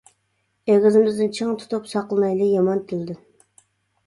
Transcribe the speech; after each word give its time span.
ئېغىزىمىزنى 0.71 1.27
چىڭ 1.39 1.51
تۇتۇپ، 1.59 1.85
ساقلىنايلى 1.93 2.49
يامان 2.55 2.83
تىلدىن. 2.89 3.23